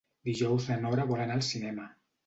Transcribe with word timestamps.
Dijous 0.29 0.65
na 0.71 0.79
Nora 0.87 1.07
vol 1.13 1.23
anar 1.27 1.39
al 1.39 1.47
cinema. 1.53 1.91